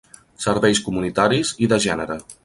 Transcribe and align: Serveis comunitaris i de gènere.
Serveis 0.45 0.79
comunitaris 0.87 1.51
i 1.65 1.69
de 1.75 1.79
gènere. 1.85 2.17